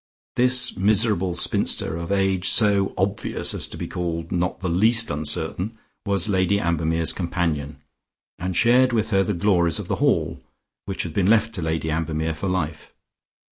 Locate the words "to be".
3.67-3.87